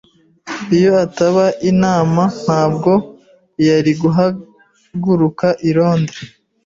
Iyo 0.77 0.91
ataba 1.05 1.45
inama, 1.71 2.23
ntabwo 2.43 2.91
yari 3.67 3.91
guhaguruka 4.01 5.47
i 5.69 5.71
Londres. 5.77 6.29